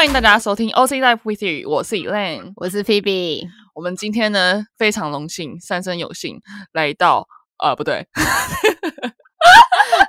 [0.00, 3.46] 欢迎大家收听 OC Life with You，我是 Elaine，我是 Phoebe。
[3.74, 6.40] 我们今天呢非常荣幸，三生有幸
[6.72, 7.28] 来到，
[7.58, 8.08] 呃，不对，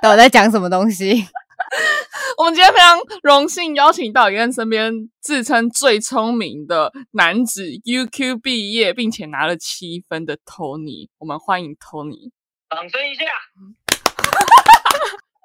[0.08, 1.28] 我在讲什么东西？
[2.38, 12.30] 我们今天非常荣幸邀请到 Elaine 身边自称最聪明的男子，UQ 毕业并且拿了七分的 Tony，我们欢迎 Tony，
[12.70, 13.24] 掌声一下。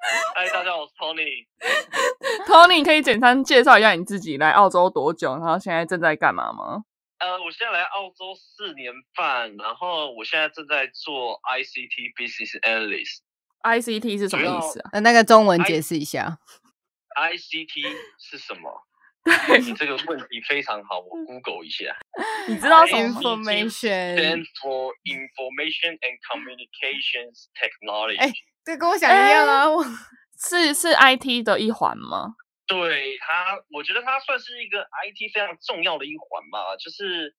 [0.00, 1.46] 嗨，大家好，我是 Tony。
[2.46, 6.84] Tony，可以简单介绍一下你自己来澳洲多久，然后现在正在干嘛吗？
[7.18, 13.18] 呃，我现在来澳洲四年半，然后我现在正在做 ICT Business Analyst。
[13.62, 14.90] ICT 是什么意思啊？
[14.92, 16.38] 呃，那个中文解释一下。
[17.16, 18.84] ICT 是什么？
[19.48, 21.94] 对你这个问题非常好，我 Google 一下。
[22.46, 28.20] 你知道什么 Information Stand for Information and Communications Technology。
[28.20, 28.32] 哎
[28.68, 29.82] 这跟我想一样啊，我
[30.38, 32.34] 是是 IT 的一环吗？
[32.66, 36.76] 对它，我觉得它算是一个 IT 非常重要的一环吧。
[36.76, 37.34] 就是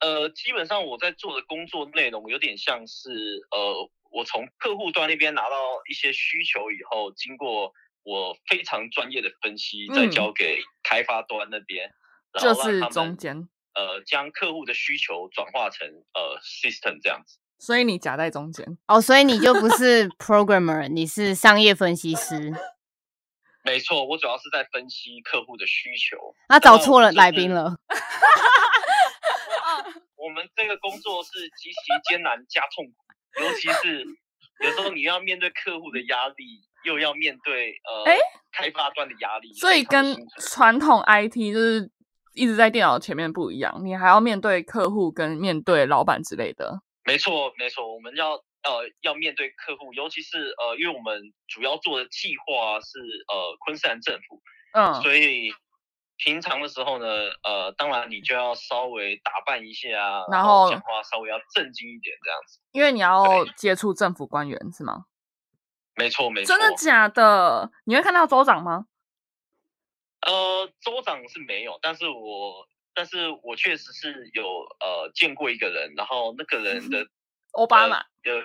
[0.00, 3.08] 呃，基本上我在做的工作内容有点像是
[3.50, 5.56] 呃，我从客户端那边拿到
[5.88, 11.90] 一些需求以后，经过我非常专业的分析，再嗯交给开发端那边，
[12.30, 17.38] 然就是后让他们中间，呃将客户的需求转化成呃 system 这样子。
[17.58, 18.78] 所以你夹在中间。
[18.86, 22.54] 哦，所以你就不是 programmer，你是商业分析师。
[23.64, 26.16] 没错，我主要是在分析客户的需求。
[26.48, 27.76] 那找错了就是来宾了。
[30.16, 31.76] 我们这个工作是极其
[32.08, 32.92] 艰难加痛苦，
[33.42, 34.04] 尤其是
[34.60, 38.18] 有时候你要面对客户的压力，又要面对呃诶
[38.52, 41.90] 开发端的压力，所以跟传统 IT 就是
[42.34, 46.80] 一直在电脑前面不一样，你还要面对客户跟面对老板之类的。
[47.08, 52.98] 没错没错，我们要呃要面对客户，尤其是呃因为我们主要做的计划是
[53.32, 54.40] 呃昆士兰政府，
[54.74, 55.52] 嗯，所以。
[56.20, 57.06] 平常的时候呢，
[57.44, 62.58] 呃，当然你就要稍微打扮一下然后讲话稍微要正经一点，这样子。
[62.72, 65.04] 因为你要接触政府官员是吗？
[65.94, 66.48] 没错，没错。
[66.48, 67.70] 真的假的？
[67.84, 68.86] 你会看到州长吗？
[70.26, 72.67] 呃，州长是没有，但是我
[72.98, 74.42] 但是我确实是有
[74.80, 77.06] 呃见过一个人，然后那个人的
[77.54, 77.98] 奥巴马。
[77.98, 78.42] 呃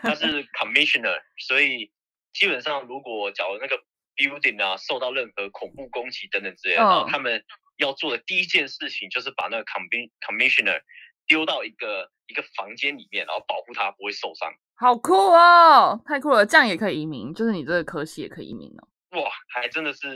[0.00, 1.90] 他是 commissioner，所以
[2.32, 3.76] 基本上如果假如那个
[4.14, 7.44] building 啊受到任何恐怖攻击等等之类的，然后嗯他们
[7.78, 10.80] 要做的第一件事情就是把那个 commi commissioner
[11.26, 14.52] 丢到一个一个房间里面，然后保护他不会受伤。
[14.76, 16.46] 好酷哦，太酷了！
[16.46, 19.20] 这样也可以移民，就是你这个科系也可以移民哦。
[19.20, 20.06] 哇，还真的是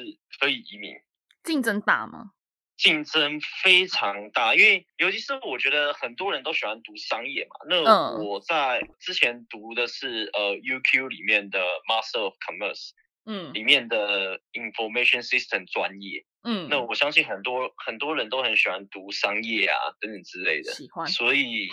[0.41, 0.95] 可以移民。
[1.43, 2.31] 竞争大吗？
[2.77, 7.57] 竞争非常大，因为尤其是我觉得很多人都喜欢读商业嘛。
[7.69, 12.91] 那嗯我在之前读的是呃 UQ 里面的 Master of Commerce
[13.27, 16.25] 嗯里面的 Information System 专业。
[16.43, 21.71] 嗯，那我相信很多很多人都很喜欢读商业啊等等之类的，喜欢所以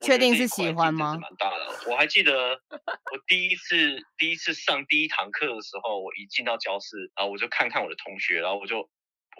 [0.00, 1.90] 我确定是喜欢吗蛮大的。
[1.90, 8.80] 我还记得我第一次第一次上第一堂课的时候，我一进到教室，然后我就看看我的同学，然后我就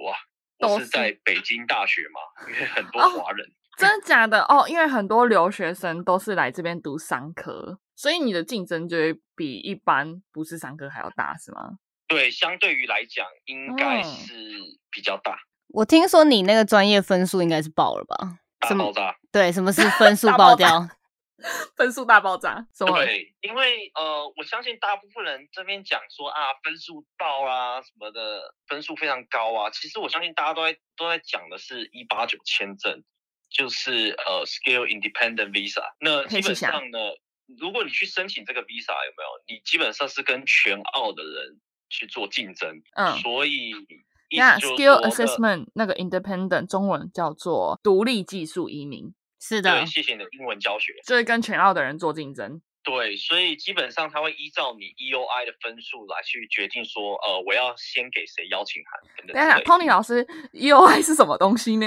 [0.05, 0.15] 哇，
[0.61, 3.47] 都是在北京大学嘛，因为很多哦华人。
[3.77, 4.43] 真的假的？
[4.43, 11.79] 哦，因为很多留学生都是来这边读商科，所以你的竞争就会比一般不是商科还要大，是吗？
[12.07, 14.35] 对，相对于来讲，应该嗯是
[14.91, 15.39] 比较大，
[15.69, 18.39] 我听说你那个专业分数应该是爆了吧？
[18.69, 18.85] 什么？
[18.85, 19.17] 大爆炸。
[19.33, 20.87] 对，什么是分 数爆掉？
[21.77, 22.67] 分数大爆炸？
[22.87, 29.71] 对，因为呃，我相信大部分人这边讲说啊，分数爆啊什么的，分数非常高啊。
[29.71, 33.03] 其实我相信大家都在都在讲的是一八九签证，
[33.51, 35.83] 就是呃 Skill Independent Visa。
[36.01, 36.99] 那基本上呢，
[37.59, 39.43] 如果你去申请这个 Visa，有没有？
[39.49, 43.71] 你基本上是跟全澳的人去做竞争，嗯所以
[44.29, 50.95] 意那 skill assessment 那个 independent 中文叫做独立技术移民，是的对，，谢谢你的英文教学。
[51.07, 52.61] 就是跟全澳的人做竞争。
[52.83, 59.65] 对，所以基本上他会依照你 EOI 的分数来去决定说，呃，我要先给谁邀请函等等等。
[59.65, 61.87] ，Tony 老师，EOI 是什么东西呢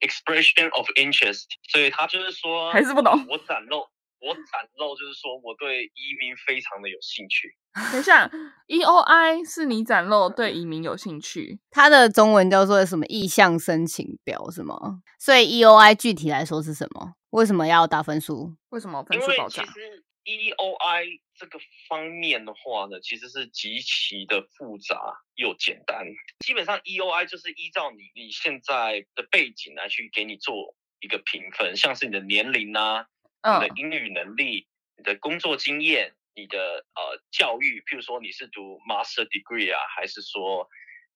[0.00, 3.88] ？expression of interest，所以他就是说，还是不懂我展露，
[4.24, 7.54] 我展露就是说我对移民非常的有兴趣。
[7.92, 8.30] 等一下
[8.68, 15.02] ，EOI 是你展露对移民有兴趣，它的中文叫做什么意向申请表是吗？
[15.18, 17.14] 所以 EOI 具体来说是什么？
[17.30, 18.54] 为什么要打分数？
[18.70, 19.64] 为什么分因为其数爆炸？
[19.64, 24.96] 实 EOI 这个方面的话呢，其实是极其的复杂
[25.34, 26.06] 又简单。
[26.38, 33.06] 基本上 EOI 就是依照你你现在的背景来去给你做一个评分，像是你的年龄啊，
[33.50, 33.74] 你的嗯。
[33.74, 40.68] 英语能力、你的工作经验、你的呃教育，譬如说你是读 master degree 啊，还是说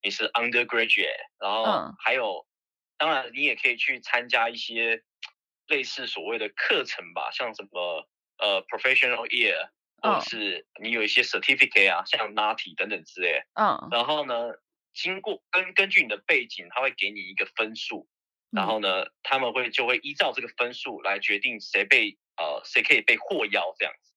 [0.02, 1.94] 你是 undergraduate，然后嗯。
[1.98, 2.46] 还有，
[2.96, 5.02] 当然你也可以去参加一些
[5.66, 8.08] 类似所谓的课程吧，像什么
[8.38, 9.70] 呃 professional year，
[10.02, 10.20] 或者嗯。
[10.20, 13.44] 是你有一些 certificate 啊，像 NATI 等等之类的。
[13.54, 14.52] 嗯，然后呢，
[14.92, 18.08] 经过根根据你的背景，他会给你一个分数，
[18.50, 24.08] 然后呢，他们会就会依照这个分数来决定谁被呃谁可以被获邀这样子。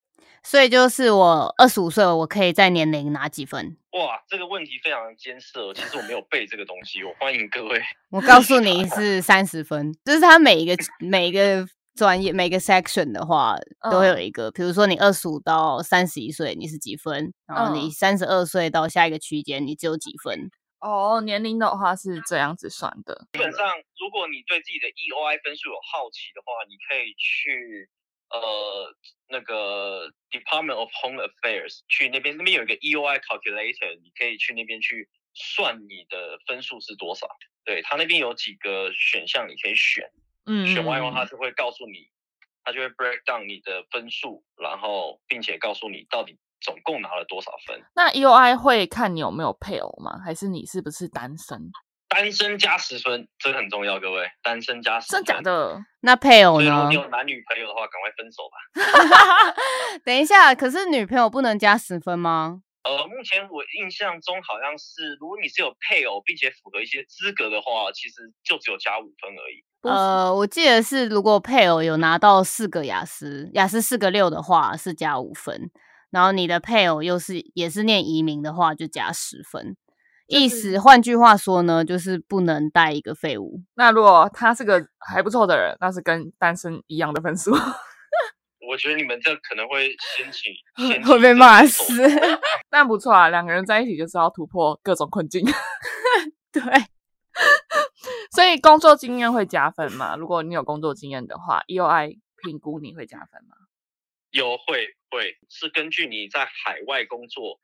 [0.43, 3.77] 所以就是我二十五岁，我可以在年龄拿几分？
[3.91, 7.79] 哇，这个问题非常艰涩，其实我没有背这个东西，我欢迎各位。
[8.09, 13.55] 我告诉你是三十分，就是他每一个每一个专业每个 section 的话，
[13.91, 20.49] 都会有嗯一个，比如说你二十五到三十一岁你是几分，然后你嗯三十二岁到下一个区间你只有几分。
[20.81, 23.27] 哦，年龄的话是这样子算的。
[23.33, 27.87] 基本上，如果你对自己的 EOI 分数有好奇的话，你可以去
[28.29, 28.95] 呃
[29.29, 37.27] 那个 Department of Home Affairs 去那边，那边有一个 EOI calculator，你可以去那边去算你的分数是多少。
[37.63, 40.09] 对，他那边有几个选项你可以选，
[40.47, 42.07] 嗯，选完以后嗯它是会告诉你，
[42.63, 47.81] 他就会 break down 你的分数，然后并且告诉你到底总共拿了多少分。
[47.95, 50.19] 那 EOI 会看你有没有配偶吗？
[50.23, 51.71] 还是你是不是单身？
[52.07, 55.23] 单身加十分，这个很重要，各位，单身加十分。
[55.23, 55.41] 真假？
[55.41, 55.81] 的？
[56.01, 56.95] 那配偶呢所以如果你？
[56.95, 58.57] 有男女朋友的话，赶快分手吧。
[60.03, 62.63] 等一下，可是女朋友不能加十分吗？
[62.83, 69.63] 呃，目前我印象中好像是，如果你是有配偶并且符合一些资格的话，其实就只有加五分而已。
[69.83, 75.71] 呃，我记得是如果配偶有拿到四个雅思，雅思四个六的话是加五分，
[76.11, 79.75] 然后你的配偶又是也是念移民的话就加十分。
[80.27, 83.61] 意就是思换句话说呢，就是不能带一个废物。
[83.75, 87.51] 那如果他是个还不错的人，那是跟单身一样的分数。
[88.69, 91.93] 我觉得你们这可能会掀起 掀起会被这骂死
[92.69, 95.43] 但不错啊，两个人在一起就是要突破各种困境。
[96.53, 96.61] 对，
[98.33, 100.15] 所以工作经验会加分嘛？
[100.15, 103.57] 如果你有工作经验的话，EOI 评估你会加分吗？
[104.31, 107.59] 有会会是根据你在海外工作，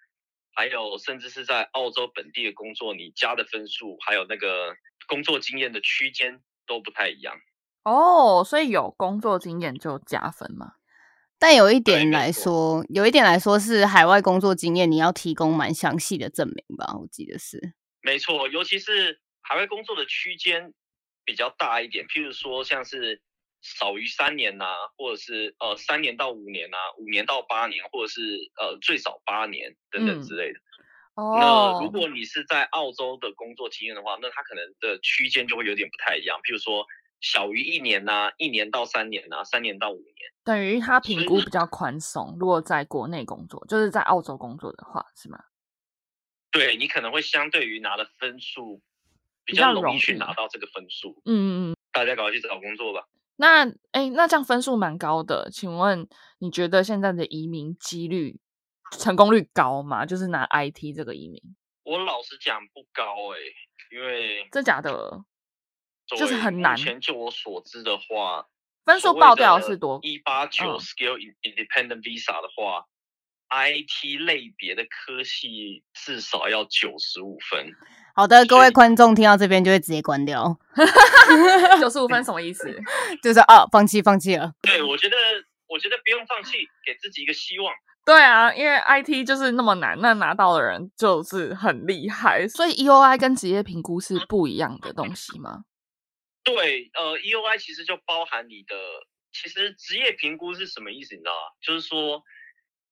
[0.54, 4.76] 还有甚至是在澳洲本地的工作，你加的分数，还有那个
[5.08, 7.36] 工作经验的区间都不太一样。
[7.84, 10.74] 哦，所以有工作经验就加分嘛？
[11.40, 16.98] 但有一对点来说，有一点来说是海外工作经验，你要提供蛮详细的证明吧？
[17.00, 17.76] 我记得是。
[18.02, 20.74] 没错，尤其是海外工作的区间
[21.24, 23.22] 比较大一点，譬如说像是
[23.78, 24.66] 少于三年呐、
[24.98, 28.22] 或者是呃三年到五年呐、五年到八年，或者是
[28.60, 30.60] 呃最少八年等等嗯之类的。
[31.16, 36.86] 哦，那如果你是在澳洲的工作经验的话，那它可能的区间就会有点不太一样，譬如说
[37.20, 40.14] 小于一年呐、一年到三年呐、三年到五年。
[40.46, 42.38] 等于他评估比较宽松。
[42.40, 45.38] 如果在国内工作，就是在澳洲工作的话，是吗？
[46.52, 48.82] 对你可能会相对于拿的分数
[49.44, 51.22] 比比较较容易去拿到这个分数。
[51.26, 51.76] 嗯嗯嗯。
[51.92, 53.04] 大家赶快去找工作吧。
[53.38, 56.08] 那哎，那这样分数蛮高的，请问
[56.40, 58.40] 你觉得现在的移民几率
[58.92, 60.06] 成功率高吗？
[60.06, 61.42] 就是拿 IT 这个移民，
[61.84, 63.04] 我老实讲不高
[63.34, 63.40] 诶、
[63.92, 65.24] 因为真假的？
[66.08, 68.48] 就是很难目前就我所知的话，
[68.86, 70.00] 分数爆掉是多？
[70.02, 72.86] 一八九嗯 Skill in- Independent Visa 的话
[73.50, 77.72] ，IT 类别的科系至少要九十五分。
[78.16, 80.58] 好的，各位观众听到这边就会直接关掉，
[81.80, 82.68] 九十五分什么意思？
[83.22, 84.54] 就是哦，放弃，放弃了。
[84.62, 85.16] 对，我觉得，
[85.68, 87.74] 我觉得不用放弃，给自己一个希望。
[88.06, 95.66] 对啊，因为 IT 就是那么难，那拿到的人就是很厉害，所以 EOI 跟职业评估是不一样的东西吗？
[96.44, 98.76] 对，呃，EOI 其实就包含你的，
[99.34, 101.14] 其实职业评估是什么意思？
[101.16, 101.52] 你知道吗？
[101.62, 102.24] 就是说，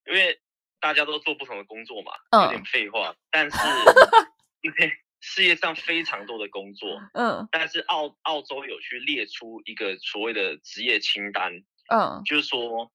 [0.05, 0.37] 因为
[0.85, 2.11] 大家都做不同的工作嘛，
[2.43, 2.65] 有点嗯。
[2.65, 3.57] 废话，但是
[4.61, 7.49] 因 为世界上非常多的工作，嗯。
[7.51, 12.21] 但是澳澳洲有去列出一个所谓的职业清单，嗯。
[12.23, 12.91] 就是说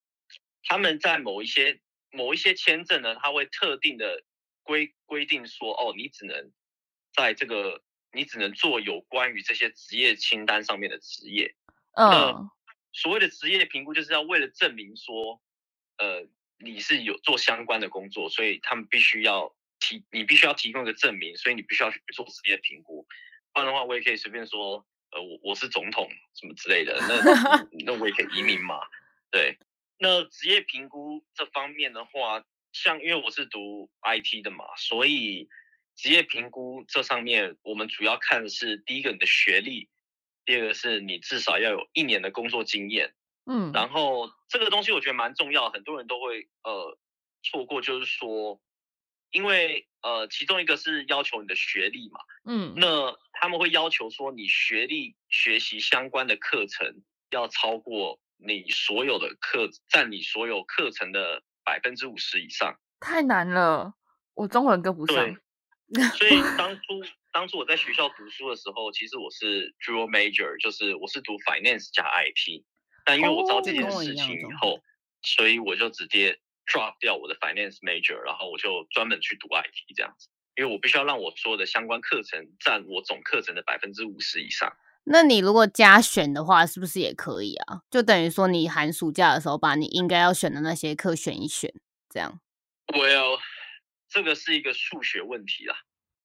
[0.62, 1.80] 他们在某一些
[2.12, 4.22] 某一些签证呢，他会特定的
[4.62, 6.52] 规规定说，哦，你只能
[7.12, 7.82] 在这个
[8.12, 11.56] 你只能做有关于这些职业清单上面的职业。
[11.96, 12.48] 嗯。
[12.92, 15.40] 所谓的职业评估，就是要为了证明说，
[15.98, 16.28] 呃，
[16.62, 23.06] 你是有做相关的工作，所以他们必须要提，你必须要提供一个证明，所以你必须要去做职业评估。
[23.52, 28.78] 不然的话，我也可以随便说，呃，我我是总统什么之类的，那 那我也可以移民嘛。
[29.30, 29.56] 对，
[29.98, 35.48] 那职业评估这方面的话，像因为我是读 IT 的嘛，所以
[35.96, 39.88] 职业评估这上面我们主要看的是第一个你的学历，
[40.44, 43.14] 第二个是你至少要有一年的工作经验。
[43.46, 46.98] 嗯，然后这个东西我觉得蛮重要，很多人都会呃
[47.42, 48.60] 错过，就是说
[49.30, 62.74] 因为呃，其中一个是要求你的学历嘛，嗯，那他们会要求说你学历学习相关的课程要超过你所有的课占你所有课程的百分之五十以上。
[63.00, 63.94] 太难了，
[64.34, 66.04] 我中文跟不上对。
[66.16, 66.82] 所以当 初
[67.32, 72.64] 当初我在学校读书的时候，其实我是 dual major，就是我是读 finance 加 IT，
[73.04, 74.80] 但因为我知道这件事情以后，
[75.22, 84.72] 所以我就直接 drop 掉我的 finance major，然后我就专门去读 IT 这样子，因为我必须要让我所有的相关课程占我总课程的百分之五十以上。
[85.04, 87.82] 那你如果加选的话，是不是也可以啊？
[87.90, 91.72] 就等于说你寒暑假的时候把你应该要选的那些课选一选，
[92.08, 92.38] 这样。
[92.88, 93.38] Well，
[94.08, 95.76] 这个是一个数学问题啦。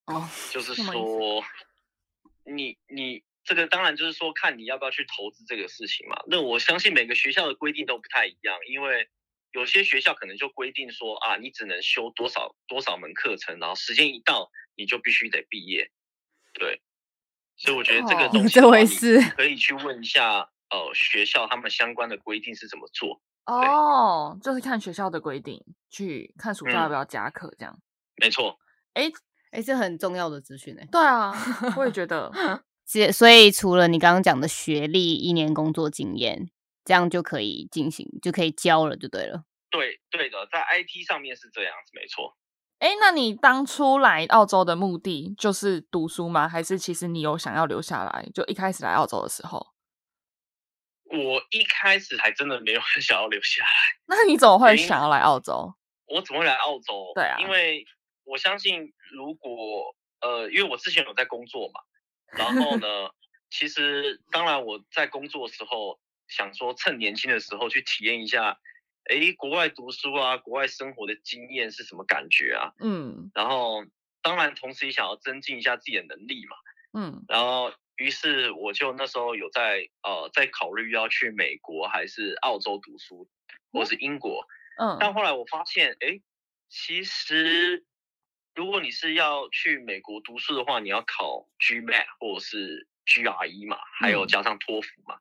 [0.08, 1.44] 哦，就是说，
[2.44, 6.17] 你你这个当然就是说看你要不要去投资这个事情嘛。
[6.27, 9.07] 那我相信每个学校的规定都不太一样，因为
[9.51, 15.91] 有些学校可能就规定说啊，你只能修多少多少门课程，然后时间一到你就必须得毕业。
[16.53, 16.81] 对，
[17.55, 18.59] 所以我觉得这个东西
[19.37, 23.21] 可以去问一下呃学校他们相关的规定是怎么做。
[23.45, 27.79] 哦，就是看学校的规定，去看暑假要嗯不要加课这样。
[28.17, 28.57] 没错，
[28.93, 29.11] 哎、
[29.51, 30.87] 哎，这很重要的资讯哎。
[30.91, 31.31] 对啊，
[31.77, 32.31] 我也觉得。
[32.85, 36.49] 所所以除了你刚刚讲的学历、一年工作经验，
[36.83, 39.43] 这样就可以进行，就可以教了，就对了。
[39.71, 42.37] 对对的，在 IT 上面是这样子，没错。
[42.79, 46.47] 哎，那你当初来澳洲的目的就是读书吗？
[46.47, 48.29] 还是其实你有想要留下来？
[48.33, 49.67] 就一开始来澳洲的时候，
[51.05, 53.69] 我一开始还真的没有很想要留下来。
[54.05, 55.73] 那你怎么会想要来澳洲？
[56.07, 57.11] 我怎么会来澳洲？
[57.15, 57.83] 对啊因为
[58.23, 61.81] 我相信，如果呃，因为我之前有在工作嘛，
[62.32, 62.88] 然后呢，
[63.50, 68.60] 其实当然我在工作的时候，想说趁年轻的时候去体验一下，
[69.10, 72.74] 诶，国外读书啊，国外生活的经验是什么感觉啊？
[72.79, 73.86] 嗯然后
[74.22, 76.55] 当然同时也想要增进一下自己的能力嘛。
[76.98, 83.29] 嗯然后于是我就那时候有在呃在考虑要去美国还是澳洲读书，
[83.72, 84.48] 或是英国。
[84.77, 86.20] 嗯但后来我发现，哎，
[86.67, 87.86] 其实
[88.55, 94.27] 如果你是要去美国读书的话，你要考 GMAT 或者是 GRE 嘛，还有嗯。
[94.27, 95.17] 加上托福嘛。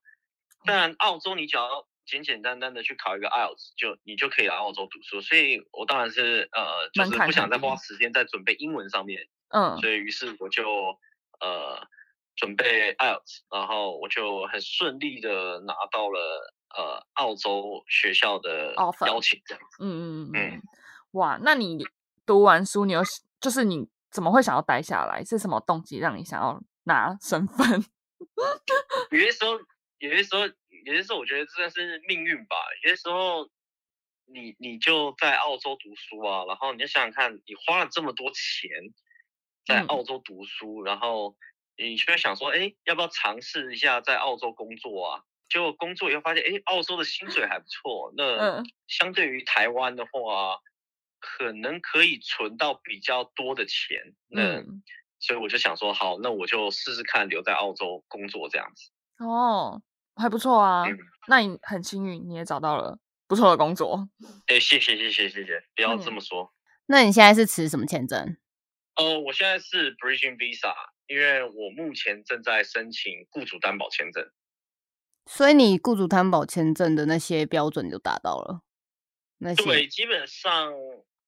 [0.65, 5.21] 当然，澳洲你只要简简单单的去考一个 IELTS，就你就可以来澳洲读书。
[5.21, 9.77] 所以我当然是呃，就是不想再花时间在准备英文上面，嗯。
[9.79, 10.65] 所以于是我就
[11.41, 11.87] 呃
[12.37, 18.75] 准备 IELTS，然后我就很顺利的拿到了呃澳洲学校的
[19.07, 20.41] 邀请，这样嗯嗯嗯。
[20.53, 20.63] 嗯，
[21.13, 21.87] 哇，那你
[22.27, 23.03] 读完书，你有
[23.41, 25.25] 就是你怎么会想要待下来？
[25.25, 27.85] 是什么动机让你想要拿身份？
[29.11, 29.59] 有些时候，
[29.99, 32.57] 有些时候，有些时候，我觉得这算是命运吧。
[32.83, 33.49] 有些时候，
[34.27, 38.71] 你你就在澳洲读书啊，然后你就想想看，你花了这么多钱
[39.67, 41.37] 在嗯澳洲读书，然后
[41.77, 45.23] 你就会想说，哎，要不要尝试一下在澳洲工作啊？
[45.49, 48.13] 结果工作以后发现，哎，澳洲的薪水还不错。
[48.17, 50.59] 那嗯相对于台湾的话，
[51.25, 54.15] 可能可以存到比较多的钱。
[54.29, 54.83] 那、嗯，
[55.19, 58.91] 所以我就想说，好，那我就试试看留在澳洲工作这样子。
[59.25, 59.83] 哦，
[60.17, 60.85] 还不错啊。
[60.87, 64.11] 嗯那你很幸运，你也找到了不错的工作。
[64.49, 66.53] 哎，谢谢谢谢谢谢，不要这么说。
[66.85, 68.37] 那你现在是持什么签证？
[68.97, 70.75] 呃，我现在是 Bridging Visa，
[71.07, 74.31] 因为我目前正在申请雇主担保签证。
[75.25, 78.61] 所以你雇主担保签证的那些标准就达到了。
[79.39, 80.75] 那些对，基本上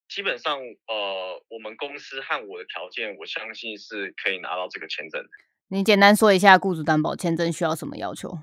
[0.08, 5.28] 基本上呃，我们公司和我的条件，我相信是可以拿到这个签证的。
[5.68, 8.38] 你简单说一下雇主担保签证需要什么要求？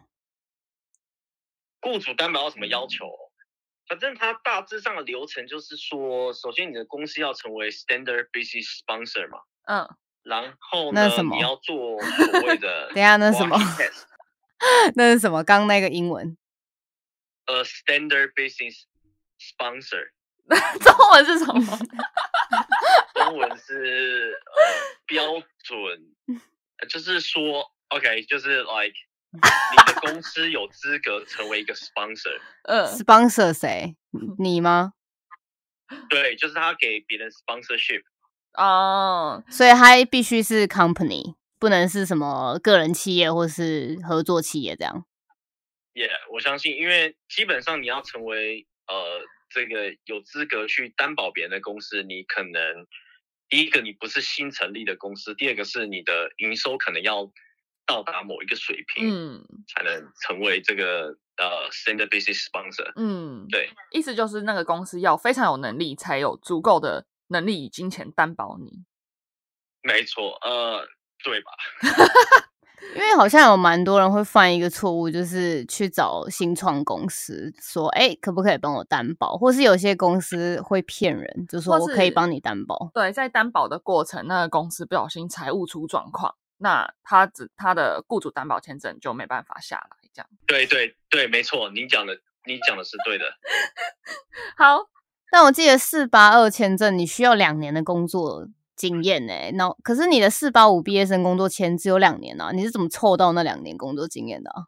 [1.81, 3.05] 雇主担保要什么要求？
[3.87, 9.89] 反正它大致上的流程就是说，首先你的公司要成为 Standard Business Sponsor 嘛，嗯，
[10.23, 13.57] 然后呢那什，么你要做所谓的 等一下那是什么
[14.95, 15.43] 那是什么？
[15.43, 16.37] 刚那个英文
[17.45, 18.83] 呃，Standard Business
[19.37, 20.11] Sponsor，
[20.79, 21.79] 中文是什么？
[23.15, 25.33] 中文是呃标
[25.63, 25.79] 准，
[26.79, 28.93] 呃就是说，OK，就是 like
[29.31, 33.95] 你的公司有资格成为一个 sponsor，嗯 sponsor 谁？
[34.37, 34.93] 你吗？
[36.09, 38.03] 对，就是他给别人 sponsorship，
[38.53, 45.05] 哦，所以他必须是 company，不能是什么个人企业或是合作企业这样。
[45.93, 49.21] 也、我相信，因为基本上你要成为呃
[49.53, 52.87] 这个有资格去担保别人的公司，你可能
[53.47, 57.31] 第一个你不是新成立的公司，第二个是你的营收可能要
[57.85, 62.91] 到达某一个水平，嗯才能成为这个呃 standard business sponsor。
[62.95, 68.83] 嗯，对，意思就是那个公司要非常有能力，才有足够的能力以金钱担保你。
[69.83, 70.87] 没错，呃，
[71.23, 71.51] 对吧？
[72.95, 79.35] 因为好像有蛮多人会犯一个错误，就是去找新创公司说，哎，可不可以帮我担保？
[79.35, 82.91] 或是有些公司会骗人，就说我可以帮你担保。
[82.93, 90.29] 对，在担保的过程，那个公司不小心财务出状况，那他只他的雇主担保签证就没办法下来，这样。
[90.45, 92.13] 对对对，没错，你讲的
[92.45, 93.25] 你讲的是对的。
[94.55, 94.87] 好，
[95.31, 104.65] 但我记得四八二签证你需要两年的工作经验呢、那可是你的四八五毕业生工作签只有两年啊，你是怎么凑到那两年工作经验的、啊？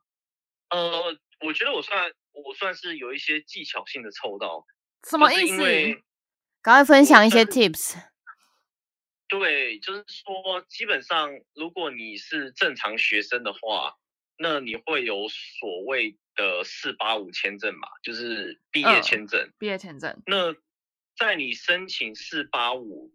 [0.70, 4.66] 呃，我觉得我算我算是有一些技巧性的凑到，
[5.10, 6.02] 什么意思？
[6.62, 7.96] 赶快分享一些 tips。
[9.28, 13.96] 对，就是说，基本上如果你是正常学生的话，
[14.38, 19.52] 那你会有所谓的四八五签证嘛，就是毕业嗯签证。
[19.58, 20.54] 毕业签证，那
[21.18, 23.12] 在你申请四八五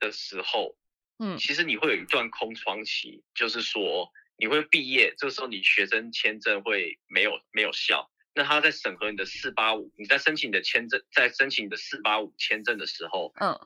[0.00, 0.76] 的时候，
[1.18, 8.10] 嗯其实你会有一段空窗期，就是说你会毕业，这时候你学生签证会没有没有效。
[8.34, 13.58] 那他在审核你的四八五，你在申请你的签证，在申请你的四八五签证的时候，嗯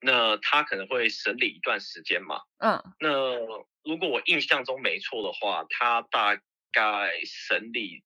[0.00, 2.42] 那他可能会审理一段时间嘛。
[2.58, 3.36] 嗯那
[3.84, 6.40] 如果我印象中没错的话，他大
[6.72, 8.02] 概审理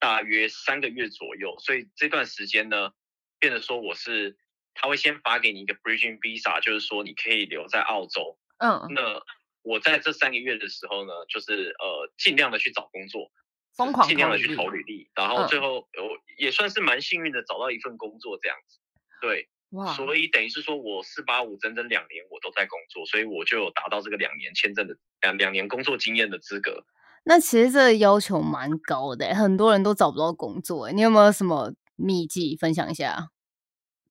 [0.00, 2.92] 大约三个月左右，所以这段时间呢，
[3.38, 4.36] 变得说我是
[4.80, 8.38] 他会先发给你一个 bridging visa，就是说你可以留在澳洲。
[8.58, 9.20] 嗯，那
[9.62, 13.30] 我在这三个月的时候呢，就是呃尽量的去找工作，
[13.76, 18.78] 疯狂尽量的去投履历然后嗯最后我也算是蛮幸运的找到一份工作这样子。
[19.20, 26.84] 对，哇，所以等于是说我四八五整整两年我都在工作，所以我就有达到这个两年签证的两两年工作经验的资格。
[27.24, 30.92] 那其实这个要求蛮高的欸、很多人都找不到工作、欸。
[30.92, 33.28] 你有没有什么秘籍分享一下？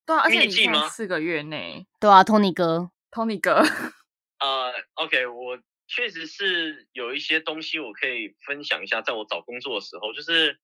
[0.08, 1.86] 对啊，而且在四个月内。
[2.00, 3.56] 对啊，Tony 哥，，Tony 哥，
[4.40, 10.58] 呃，OK，我确实是有一些东西我可以分享一下，在我找工作的时候，就是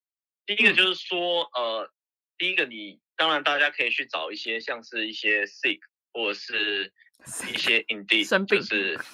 [0.46, 0.74] 第一个嗯。
[0.74, 1.90] 就是说，呃，
[2.38, 5.80] 第一个你当然大家可以去找一些像是一些 Seek
[6.12, 6.92] 或者是
[7.52, 8.98] 一些 Indeed，就是。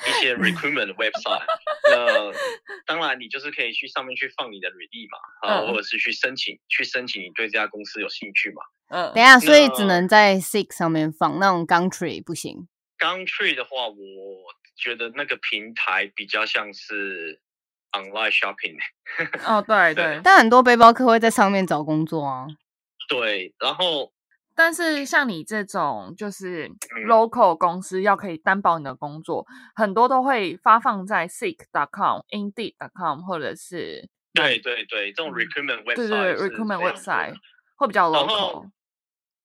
[0.00, 1.44] 一些 recruitment 的 website。
[1.90, 2.32] 那
[2.86, 5.68] 当然你就是可以去上面去放你的履历嘛，啊，嗯。
[5.68, 8.62] 或者是去申请去申请你对这家公司有兴趣嘛。
[8.90, 12.68] 嗯等一下，所以只能在 Six 上面放，那种 Gumtree 不行。
[12.98, 13.96] Gumtree 的话，我
[14.76, 17.40] 觉得那个平台比较像是
[17.92, 18.76] online shopping。
[19.46, 22.46] 哦，对对对，但很多背包客会在上面找工作啊。
[23.08, 24.12] 对，然后
[24.54, 37.34] 但是像你这种就是嗯 local 公司要可以担保你的工作，很多都会发放在 Seek.com、Indeed.com 或者是对对对，这种嗯 recruitment website 对对对 recruitment website
[37.76, 38.68] 会比较 local。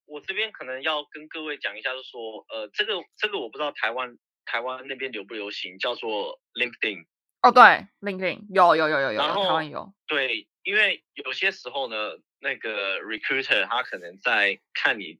[0.05, 7.05] 我这边可能要跟各位讲一下，就是说，呃，这个这个我不知道台湾台湾那边流不流行，叫做 LinkedIn。
[7.41, 9.93] 哦，对，LinkedIn 有有有有有，然台湾后有。
[10.07, 15.19] 对，因为有些时候呢，那个 recruiter 他可能在看你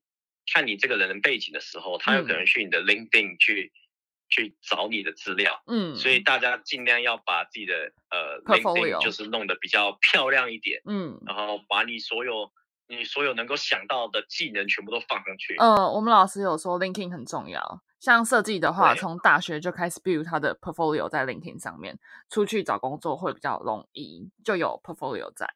[0.51, 3.71] 看你这个人的背景的时候，他有可嗯能去你的 LinkedIn 去、
[4.29, 5.61] 去找你的资料。
[5.67, 12.51] 嗯，所以大家尽量要把自己的呃 LinkedIn 就是弄得比较漂亮一点，嗯然后把你所有
[12.87, 15.55] 你所有能够想到的技能全部都放上去。
[15.57, 17.81] 呃，我们老师有说 LinkedIn 很重要。
[17.99, 21.97] 像设计的话，从大学就开始 build 他的 portfolio 在 LinkedIn 上面，
[22.29, 25.51] 出去找工作会比较容易，就有 portfolio 在。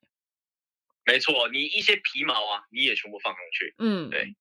[1.06, 3.76] 没错，你一些皮毛啊，你也全部放上去。
[3.78, 4.36] 嗯，对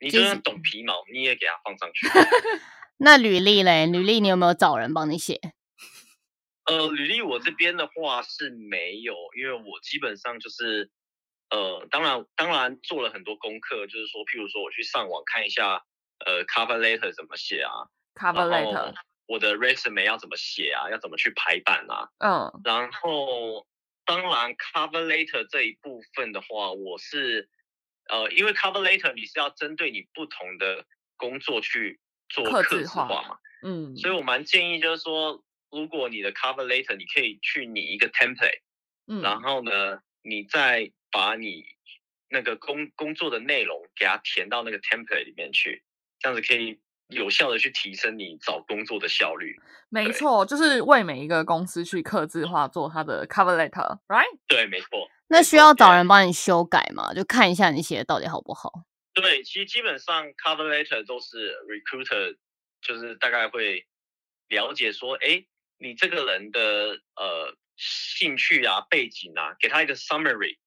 [0.00, 2.08] 你就算懂皮毛，你也给它放上去。
[2.98, 3.86] 那履历嘞？
[3.86, 5.40] 履历你有没有找人帮你写？
[6.64, 10.90] 呃，履历我这边的话是没有，因为我基本上就是
[11.50, 15.82] 呃，当然当然做了很多功课，就是说，譬如说我去上网看一下
[16.26, 18.94] 呃 cover letter 怎么写啊，cover letter，
[19.26, 22.60] 我的 resume 要怎么写啊，要怎么去排版啊，嗯。
[22.64, 23.66] 然后
[24.04, 27.48] 当然 cover letter 这一部分的话，我是
[28.08, 30.84] 呃，因为 cover letter 你是要针对你不同的
[31.16, 38.60] 工作去做客刻制化字化嘛，嗯，所以我蛮建议就是说，如果你的 cover letter 你可以去拟一个 template，、
[39.06, 39.22] 嗯。
[39.22, 41.64] 然后呢，你再把你
[42.28, 45.82] 那个工工作的内容给它填到那个 template 里面去，
[46.18, 49.56] 这样子可以有效的去提升你找工作的效率。
[49.88, 54.38] 没错，就是为每一个公司去刻字化做它的 cover letter，right？
[54.46, 55.08] 对，没错。
[55.28, 57.14] 那需要找人帮你修改吗？
[57.14, 58.70] 就看一下你写的到底好不好。
[59.14, 62.36] 对，其实基本上 cover letter 都是 recruiter，
[62.82, 63.86] 就是大概会
[64.48, 65.44] 了解说，哎，
[65.78, 66.60] 你这个人的
[67.16, 70.58] 呃兴趣啊、背景啊，给他一个 summary。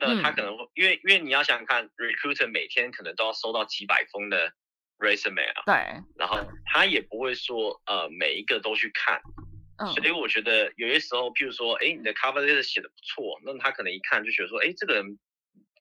[0.00, 0.34] 那他嗯。
[0.34, 4.52] 可能会，因为因为你要想想看，recruiter 每天可能都要收到几百封的
[4.98, 5.74] resume 啊，对，
[6.16, 6.40] 然后。
[6.72, 9.20] 他也不会说呃每一个都去看，
[9.78, 9.92] 嗯。
[9.92, 15.18] 所以我觉得有些时候，譬如说，哎，你的 cover letter 写的不错，那他可能一看就觉得说，哎，这个人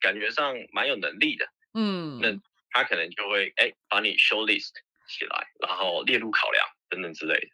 [0.02, 2.40] 感觉上蛮有能力的，嗯那。
[2.72, 4.70] 他可能就会哎把你 show list
[5.08, 7.48] 起来，然后列入考量等等之类的。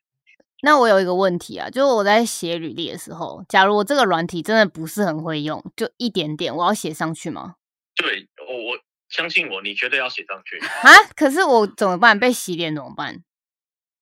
[0.65, 7.58] 那我有一个问题啊，就是我在写履历的时候，假如我这个软体真的不是很会用，就一点点，我要写上去吗？
[7.95, 10.89] 对，我我相信我，你绝对要写上去，啊？
[11.15, 12.19] 可是我怎么办？
[12.19, 13.23] 被洗脸怎么办？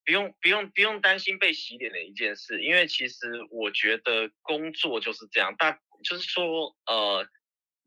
[0.06, 7.28] 不用不用不用担心被洗脸的一件事，因为其实我觉得工作就是这样，大就是说呃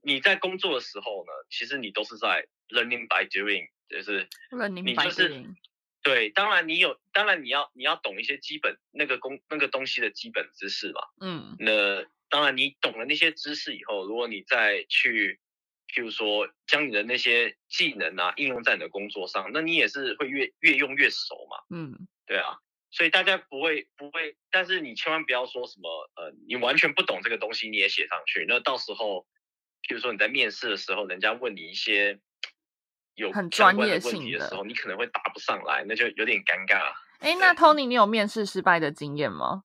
[0.03, 5.57] 你在工作的时候呢，其实你都是在 learning by doing，就是认明白你就是定
[6.07, 11.01] 对，当然你有，当然你要你要懂一些基本那个工那个东西的基本知识嘛。
[11.21, 15.41] 嗯那当然你懂了那些知识以后，如果你再去，
[15.93, 21.77] 譬如说将你的那些技能啊应用在你的工作上，那你也是会越越用越熟嘛。
[21.77, 22.59] 嗯对啊，
[22.93, 29.27] 所以大家不会不会，但是你千万不要说什么呃，你完全不懂这个东西你也写上去，那到时候，
[29.89, 32.21] 譬如说你在面试的时候，人家问你一些
[33.17, 36.93] 有很专业性的时候，你可能会答不上来，那就有点尴尬。
[37.19, 39.65] 哎，那 Tony，你有面试失败的经验吗？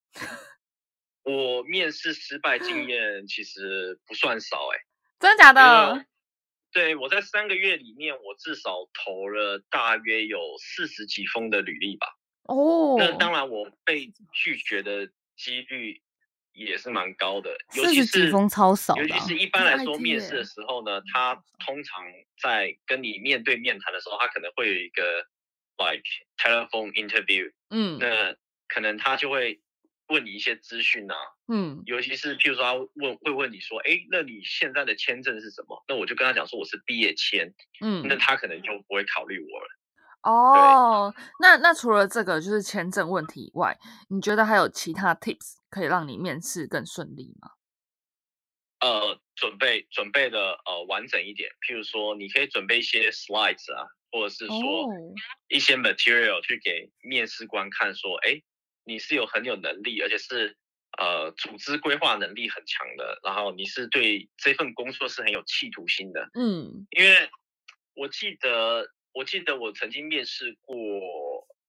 [1.23, 4.79] 我面试失败经验其实不算少哎、
[5.19, 6.05] 真的假的？
[6.71, 12.07] 对我在三个月里面，我至少投了大约有四十几封的履历吧。
[12.43, 16.01] 哦，那当然，我被拒绝的几率
[16.53, 21.35] 也是蛮高的，尤其是十几封超少啊、尤其是一般来说，面试的时候呢，他
[21.65, 22.03] 通常
[22.41, 25.25] 在跟你面对面谈的时候，他可能会有一个
[25.77, 26.03] like
[26.37, 27.97] telephone interview，嗯。
[27.99, 28.35] 那
[28.67, 29.61] 可能他就会
[30.07, 31.15] 问你一些资讯啊，
[31.47, 31.81] 嗯。
[31.85, 35.83] 尤其是譬如说他问会问你说，哎，那你现在的签证是什么？
[35.87, 38.05] 那我就跟他讲说我是毕业签，嗯。
[38.07, 39.67] 那他可能就不会考虑我了。
[40.23, 43.77] 哦，那那除了这个就是签证问题以外，
[44.09, 47.51] 你觉得还有其他 tips 可以让你面试更顺利吗？
[48.81, 55.13] 呃，准备准备的呃完整一点，譬如说你可以准备一些 slides 啊，或者是说哦。
[55.49, 58.41] 一些 material 去给面试官看，说，哎，
[58.83, 60.57] 你是有很有能力，而且是
[60.97, 66.87] 呃组织规划能力很强的，然后你是对这份工作是很有企图心的，嗯。
[66.91, 67.29] 因为
[67.95, 70.75] 我记得我记得我曾经面试过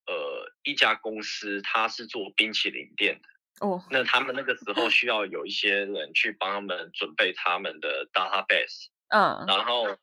[0.07, 3.67] 呃一家公司，它是做冰淇淋店的。
[3.67, 3.83] 哦。
[3.91, 9.45] 那他们那个时候需要有一些人去帮他们准备他们的 database， 嗯。
[9.47, 9.97] 然后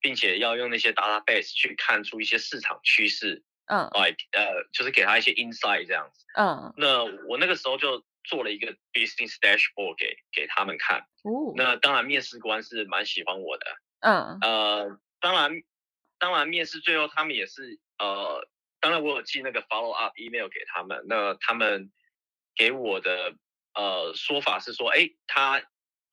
[0.00, 6.26] 并且要用那些 database 去看出一些市场趋势嗯，like 呃，就是给他一些 insight 这样子。
[6.36, 6.72] 嗯。
[6.76, 11.00] 那我那个时候就做了一个 business dashboard 给给他们看。
[11.22, 11.54] 哦。
[11.56, 13.66] 那当然面试官是蛮喜欢我的，
[14.00, 14.38] 嗯。
[14.40, 15.52] 呃，当然
[16.22, 21.90] 当然面试最后他们也是呃，当然我有寄那个 follow up email 给他们，那他们
[22.54, 23.34] 给我的
[23.74, 25.60] 呃说法是说，哎，他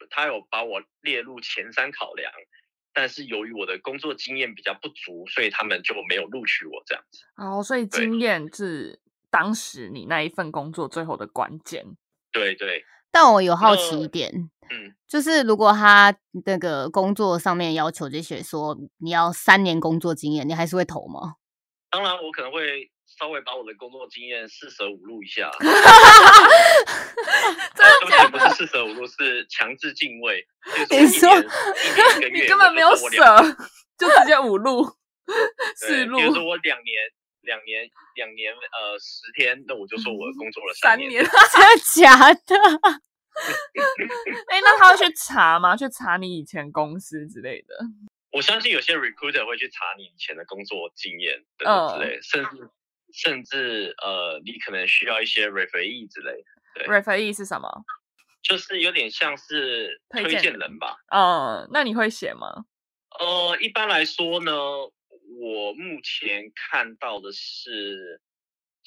[0.09, 2.33] 他有把我列入前三考量，
[2.91, 7.23] 但是由于我的工作经验比较不足，所以他们就没有录取我这样子。
[7.35, 11.85] 哦，所以对经验是当时你那一份工作最后的关键。
[12.31, 14.49] 对对，但我有好奇一那点，嗯，
[15.09, 21.33] 就是如果他那个工作上面要求这些说你要三年工作经验，你还是会投吗？
[21.89, 25.67] 当然我可能会稍微把我的工作经验四舍五入一下， 真
[27.83, 30.45] 的 而且不是四舍五入，是强制进位，
[30.87, 31.27] 就是你说
[32.31, 33.09] 你根本没有舍，
[33.97, 34.85] 就直接五入
[35.75, 36.93] 四对，路比如说我两年、
[37.41, 40.75] 两年、两年，呃，十天，那我就说我工作了年。
[40.79, 41.25] 三年。
[41.25, 43.01] 真的假的？
[44.49, 45.75] 哎，那他会去查吗？
[45.77, 47.75] 去查你以前公司之类的？
[48.31, 52.69] 我相信有些 recruiter 会去查你以前的工作经验等等之嗯类，甚至
[53.11, 56.33] 甚至呃，你可能需要一些 referee 之类
[56.75, 57.67] 的，对 referee 是什么？
[58.43, 60.95] 就是有点像是推推荐人荐人吧。
[61.07, 62.65] 嗯，那你会写吗？
[63.19, 68.21] 呃，一般来说呢，我目前看到的是，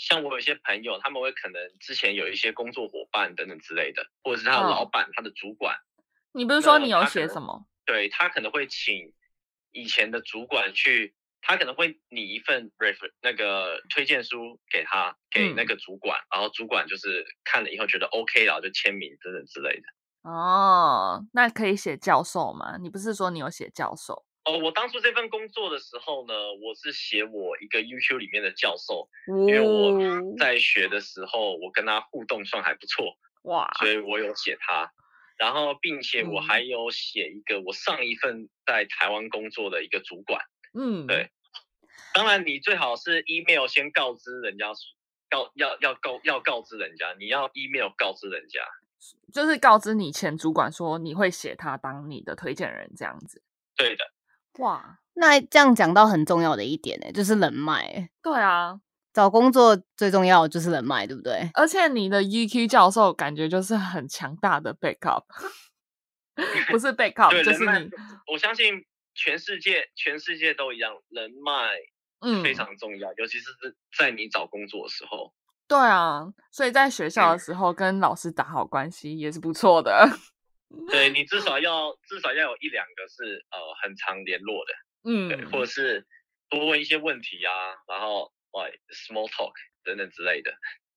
[0.03, 5.77] 像我有一些朋友，他们会可能之前有一些工作伙伴等等之类的，或者是他的嗯老板、他的主管，
[6.33, 7.67] 你不是说你有写什么？
[7.87, 9.15] 对他可能会请
[9.71, 20.29] 以前的主管去，他可能会拟一份 refer 那个推荐书给他，给那嗯个主管，然后主管就是看了以后觉得 OK，然后就签名等等之类的。
[20.29, 22.77] 哦，那可以写教授吗？
[22.81, 24.25] 你不是说你有写教授？
[24.45, 34.93] 哦，我当初这份工作的时候呢，我是写我一个 UQ 里面的教授，因因为我在学的时候，我跟他互动算还不错，哇，所以我有写他。
[35.39, 36.43] 然后，并且我嗯。
[36.43, 40.41] 还有写一个我上一份在台湾工作的一个主管，
[40.75, 41.31] 嗯，对。
[42.15, 44.73] 当然，你最好是 email 先告知人家，
[45.31, 48.61] 告要要告要告知人家，你要 email 告知人家，
[49.33, 53.43] 就是告知你前主管说你会写他当你的推荐人这样子。
[53.75, 54.05] 对的，
[54.59, 58.81] 哇，那这样讲到很重要的一点呢、就是人脉欸、对啊，
[59.13, 61.51] 找工作最重要的就是人脉，对不对？
[61.55, 65.25] 而且你的 EQ 教授感觉就是很强大的 backup，
[66.71, 67.91] 不是 backup，就是你，
[68.33, 68.85] 我相信
[69.15, 71.53] 全世界全世界都一样，人脉
[72.21, 73.51] 嗯，非常重要，尤其是
[73.99, 75.33] 在你找工作的时候。
[75.69, 80.07] 对啊，所以在学校的嗯时候跟老师打好关系也是不错的。
[80.91, 84.73] 对你至少要至少要有一两个是呃很常联络的，
[85.29, 86.07] 对，嗯，或者是
[86.49, 87.53] 多问一些问题啊，
[87.89, 88.67] 然后哇
[89.09, 89.53] small talk
[89.85, 90.53] 等等之类的，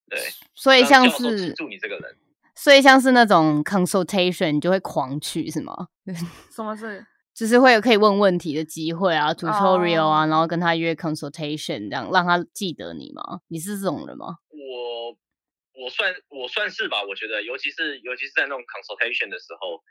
[0.10, 0.20] 对，
[0.54, 2.18] 所以像让教授记是，住你这个人。
[2.58, 5.88] 所以像是那种 consultation，你就会狂去是吗？
[6.50, 7.06] 什么是？
[7.34, 13.42] 就是会有可以问问题的机会啊，tutorial 啊哦然后跟他约 consultation，这样让他记得你吗？
[13.50, 14.38] 你是这种人吗？
[15.76, 19.84] 我我算我算是吧，我觉得，尤其是尤其是在那种 consultation 的时候，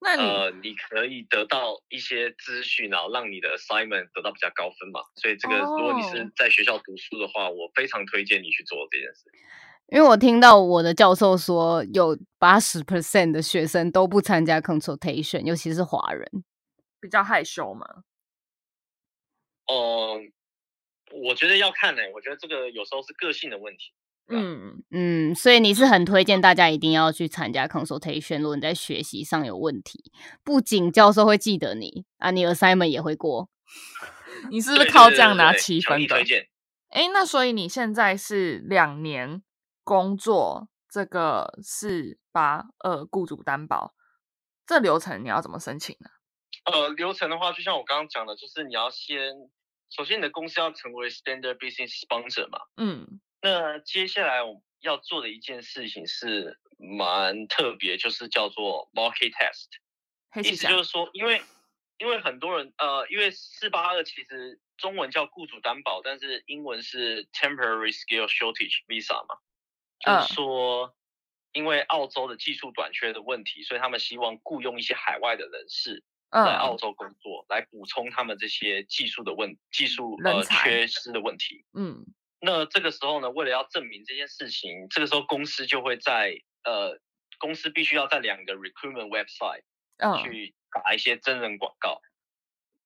[0.00, 5.00] 那、呃，你可以得到一些资讯，然后让你的 assignment 得到比较高分嘛。
[5.16, 9.30] 所以这个，如果你是哦在学校读书的话，我非常推荐你去做这件事。
[9.88, 16.26] 因为我听到我的教授说，有八十 percent 的学生都不参加 consultation，尤其是华人。
[17.00, 17.86] 比较害羞嘛？
[19.66, 20.20] 哦、
[21.12, 23.92] 我觉得要看呢、我觉得这个有时候是个性的问题。
[24.28, 30.10] 嗯，嗯，所以你是很推荐大家一定要去参加 consultation，如果你在学习上有问题，
[30.42, 33.50] 不仅教授会记得你啊，你 assignment 也会过。
[34.50, 36.16] 你是不是靠这样拿七分的？
[36.88, 39.42] 哎，那所以你现在是两年
[39.82, 43.94] 工作，这个四八二雇主担保，
[44.66, 46.08] 这流程你要怎么申请呢？
[46.72, 49.34] 呃，流程的话，就像我刚刚讲的，就是你要先，
[49.90, 52.58] 首先你的公司要成为 Standard Business Sponsor 嘛。
[52.76, 59.68] 嗯那接下来我们要做的一件事情是蛮特别，就是叫做 Market Test。
[60.42, 61.42] 意思就是说，因为
[61.98, 69.36] 因为很多人呃，因为四八二其实中文叫雇主担保，但是英文是 Temporary Skill Shortage Visa 嘛，
[70.00, 70.22] 就嗯。
[70.22, 70.96] 是说，
[71.52, 81.66] 因为澳洲的技术短缺的问题，所以他们希望雇佣一些海外的人士来澳嗯洲工作，来补充他们这些技术的问技术呃缺失的问题。
[81.74, 82.06] 嗯
[82.44, 86.98] 那这个时候呢，为了要证明这件事情，这个时候公司就会在呃，
[87.38, 89.62] 公司必须要在两个 recruitment website
[89.98, 92.00] 嗯，去打一些真人广告。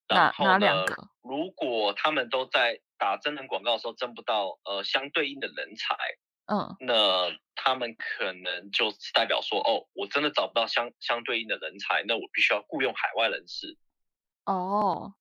[0.09, 5.95] 哪然后呢哪两个，如果他们都在打真人广告的时候争不到呃相对应的人才，
[6.47, 13.77] 嗯那他们可能就是代表说，哦，我真的找不到相相对应的人才，那我必须要雇佣海外人士。
[14.47, 15.13] 哦，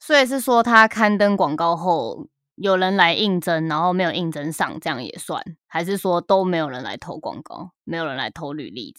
[0.00, 5.42] 所以是说他刊登广告后，有人来应征，然后没有应征上，这样也算？
[5.66, 8.94] 还是说都没有人来投广告，没有人来投履历？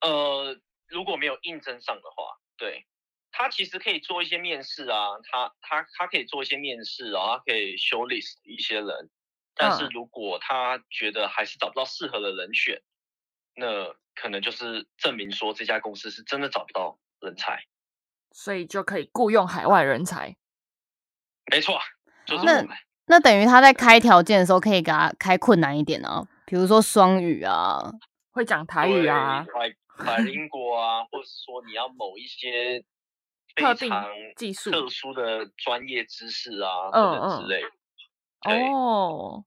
[0.00, 2.86] 呃，如果没有应征上的话，对
[3.30, 9.10] 他其实可以做一些面试啊，他他他可以做一些面试啊，他可以 show list 一些人，
[9.54, 12.82] 但是嗯如果他觉得还是找不到适合的人选，
[13.54, 17.62] 那可能就是证明说这家公司是真的找不到人才。
[18.32, 20.36] 所以就可以雇佣海外人才。
[21.50, 21.80] 没错，
[22.28, 22.76] 就是那我们。
[23.10, 27.90] 那等于他在开条件的时候，可以给他开困难一点啊，比如说双语啊，
[28.32, 32.84] 会讲台语啊，对，百灵国啊，或者是说你要某一些
[33.56, 37.62] 非特定常技术特殊的专业知识啊，嗯等等嗯之类
[38.44, 39.44] 哦，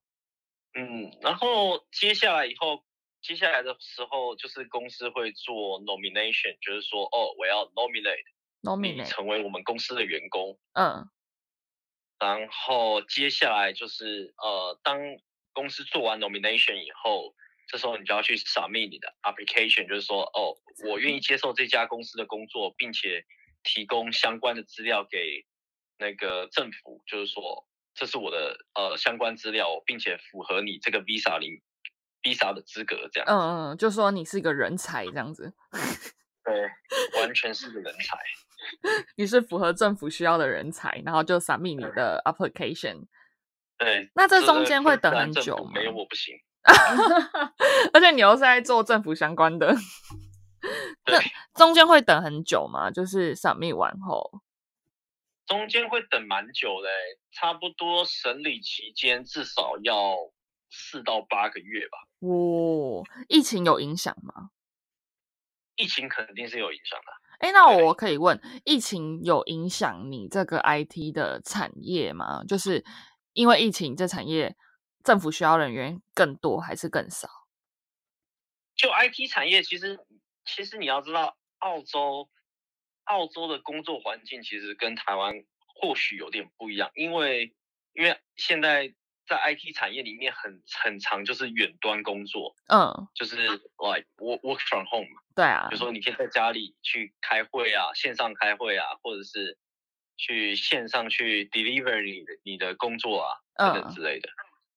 [0.73, 2.83] 嗯，然后接下来以后，
[3.21, 10.57] 接下来的时候就是公司会做 nomination，就是说，哦，我要 nominate，nominate 成为我们公司的员工。
[10.73, 11.07] 嗯
[12.21, 14.99] 然后接下来就是呃，当
[15.53, 17.33] 公司做完 nomination 以后，
[17.67, 20.55] 这时候你就要去 submit 你的 application，就是说，哦，
[20.87, 23.25] 我愿意接受这家公司的工作，并且
[23.63, 25.45] 提供相关的资料给
[25.97, 31.63] 那个政府，就是说，这是我的呃相关资料，并且符合你这个 visa 里
[32.21, 33.27] visa 的资格，这样。
[33.27, 35.51] 嗯嗯，就说你是一个人才这样子，
[36.45, 38.17] 对，完全是个 人才。
[39.15, 43.07] 你是符合政府需要的人才，然后就 submit 你的 application。
[43.77, 45.63] 对，那这中个间会等很久吗？
[45.63, 46.35] 府没有我不行。
[47.93, 49.73] 而且你又是在做政府相关的，
[51.07, 51.19] 那，
[51.55, 52.91] 中间会等很久吗？
[52.91, 54.41] 就是 submit 完后，
[55.47, 60.15] 中间会等蛮久嘞欸，差不多审理期间至少要
[60.69, 61.97] 四到八个月吧。
[62.19, 64.51] 哇、疫情有影响吗？
[65.75, 67.20] 疫情肯定是有影响的。
[67.41, 72.43] 哎，那我可以问，疫情有影响你这个 IT 的产业吗？
[72.47, 72.85] 就是
[73.33, 74.55] 因为疫情，这产业
[75.03, 77.27] 政府需要人员更多还是更少？
[78.75, 79.99] 就 IT 产业，其实
[80.45, 82.29] 其实你要知道，澳洲
[83.05, 85.33] 澳洲的工作环境其实跟台湾
[85.81, 87.55] 或许有点不一样，因为
[87.93, 88.93] 因为现在
[89.31, 95.67] 在 IT 产业里面很很长就是远端工作，嗯，就是 like work work from home 嘛，对啊。
[95.69, 99.57] 比如，说你可以在家里去开会啊，线上开会啊，或者是
[100.17, 103.95] 去线上去 deliver 你的你的工作啊等等嗯。
[103.95, 104.27] 之类的。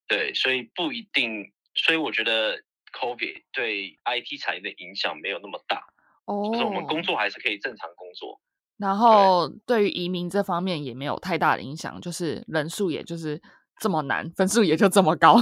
[0.07, 2.62] 对，所以不一定，所以我觉得
[2.93, 5.85] COVID 对 IT 产业的影响没有那么大，
[6.27, 7.03] 哦，就是我们工。
[7.03, 8.40] 作还是可以正常工作。
[8.77, 8.97] 然。
[8.97, 13.40] 后对于移民这方面也没有太大的影响，就是人数也就是
[13.80, 15.38] 这么难，分数也就这么高，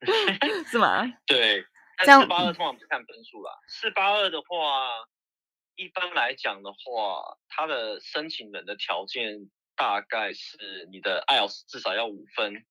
[0.70, 1.04] 是吗？
[1.26, 1.64] 对，
[2.04, 3.52] 这样但四八二通常不看分数啦。
[3.66, 4.46] 四八二的话，
[5.76, 12.64] 一般来讲的话，它的申请人的条件大概是你的 IELTS 至少要五分，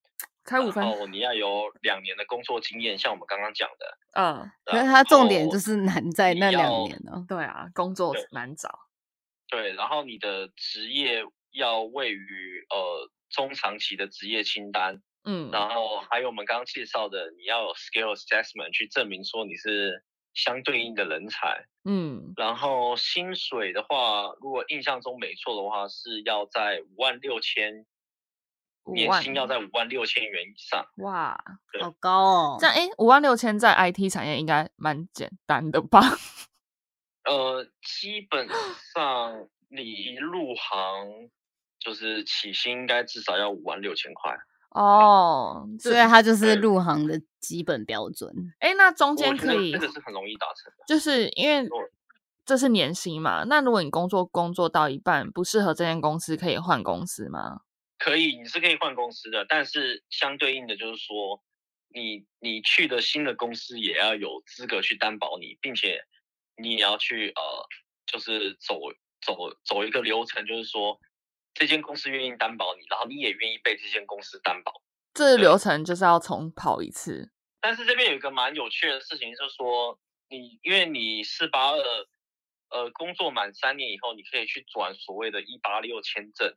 [0.45, 3.97] 才五分然，后你要有两年的工作经验，像我们刚刚讲的。
[4.13, 8.79] 嗯，可是它重点就是难在那两年呢、对啊，工作对难找，
[9.49, 21.65] 对，然后你的职业要位于呃中长期的职业清单，嗯，然后还有我们刚刚介绍的，你要有 skill assessment 去证明说你是相对应的人才。
[21.83, 27.85] 嗯，然后薪水的话，如果印象中没错的话，是要在五万六千，
[28.93, 30.85] 年薪要在五万六千元以上。
[30.97, 31.37] 哇，
[31.79, 32.67] 好高哦这。
[32.67, 36.01] 样哎，五万六千在 IT 产业应该蛮简单的吧？
[37.23, 38.47] 呃，基本
[38.93, 41.29] 上你一入行，
[41.87, 44.37] 就是起薪应该至少要五万六千块。
[44.71, 48.29] 哦，所以它就是入行的基本标准。
[48.59, 50.83] 诶，那中间可以这个是很容易达成的。
[50.85, 51.65] 就是因为
[52.45, 57.61] 这是年薪嘛，那如果你工作工作到一半不适合这间公司，可以换公司吗？
[57.97, 61.41] 可以，你是可以换公司的，但是相对应的就是说，
[61.87, 66.01] 你你去的新的公司也要有资格去担保你，并且
[66.61, 67.41] 你也要去呃，
[68.05, 68.77] 就是走
[69.21, 70.99] 走走一个流程，就是说
[71.57, 74.83] 这间公司愿意担保你，然后你也愿意被这间公司担保。
[75.13, 77.31] 对这流程就是要重跑一次。
[77.59, 82.07] 但是这边有一个蛮有趣的事情，就是说你因为你四八二，
[82.69, 86.55] 呃，工作满三年以后，你可以去转所谓的一八六签证，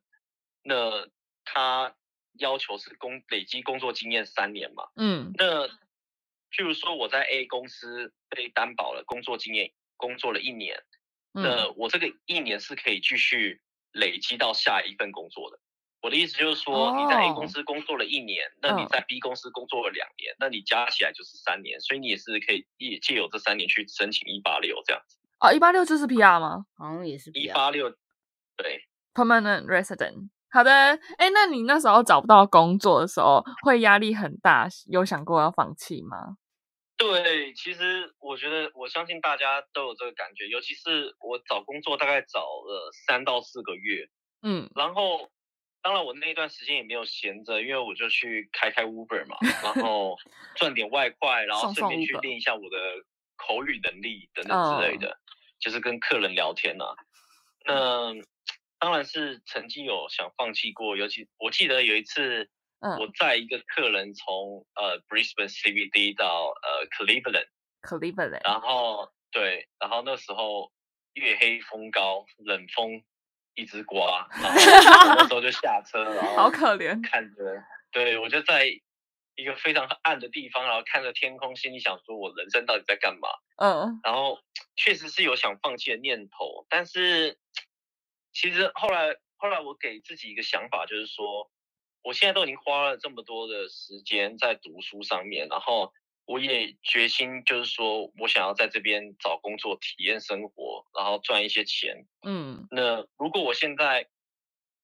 [0.62, 1.08] 那
[1.44, 1.96] 他
[2.38, 4.88] 要求是工累积工作经验三年嘛。
[4.96, 10.84] 嗯那譬如说我在 A 公司被担保了工作经验，工作了一年，
[11.32, 15.58] 那嗯，我这个一年是可以继续累积到下一份工作的。
[16.02, 25.18] 我的意思就是说，你在 A 哦公司工作了一年，那你嗯在 B 公司工作了两年，那你加起来就是三年，所以你也是可以借借由这三年去申请一八六这样子。
[25.40, 27.90] 哦，一八六就是 PR 吗好像也是一八六，
[28.56, 30.30] 对，？Permanent resident。
[30.50, 30.72] 好的，
[31.18, 36.36] 哎，那你那时候找不到工作的时候，会压力很大，有想过要放弃吗？
[37.00, 44.06] 对，其实我觉得，我相信大家都有这个感觉，尤其是我找工作大概找了三到四个月，
[44.42, 44.70] 嗯。
[44.76, 45.30] 然后，
[45.80, 50.18] 当然我那段时间也没有闲着，因为我就去开开 Uber 嘛，然后
[50.56, 52.76] 赚点外快，然后顺便去练一下我的
[53.36, 55.18] 口语能力等等之类嗯的，
[55.58, 56.94] 就是跟客人聊天啊。
[57.64, 58.12] 那
[58.78, 67.48] 当然是曾经有想放弃过，尤其我记得有一次，嗯我载一个客人从呃 Brisbane CBD 到呃 Cleveland。
[67.82, 68.40] ，Cleveland。
[68.44, 70.72] 然后对，然后那时候
[71.14, 73.02] 月黑风高，冷风
[73.54, 77.02] 一直刮，然后我那时候就下车，然 后好可怜。
[77.06, 77.62] 看着，
[77.92, 78.66] 对我就在
[79.36, 83.28] 一个非常暗的地方，然后看着天空，心里想说我人生到底在干嘛？
[83.56, 84.38] 嗯然后
[84.76, 87.38] 确实是有想放弃的念头，但是
[88.32, 91.50] 其实后来后来我给自己一个想法，就是说，
[92.02, 95.92] 我现在都已经花了这么多的时间在读书上面，然后
[96.24, 102.06] 我也决心就是说我想要在这边找工作，体验生活，然后赚一些钱。
[102.26, 104.06] 嗯，那如果我现在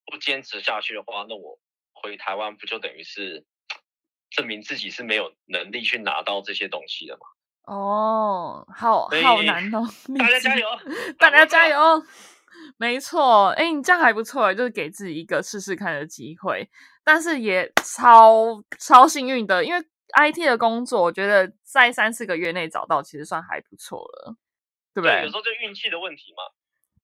[0.04, 1.58] 不坚持下去的话，那我
[1.92, 3.44] 回台湾不就等于是
[4.30, 7.20] 证明自己是没有能力去拿到这些东西的吗？
[7.62, 9.84] 哦，好好难哦，
[10.16, 10.68] 大家加油！
[11.18, 11.76] 大家加油！
[12.68, 12.74] 油！
[12.78, 16.68] 没错，哎，你这样还不错，就是给自己一个试试看的机会，
[17.04, 19.80] 但是也超超幸运的，因为
[20.14, 24.36] IT 的工作，我觉得在三四个月内找到，其实算还不错了，
[24.94, 25.34] 对不对，对有时？
[25.34, 26.42] 候就运气的问题嘛。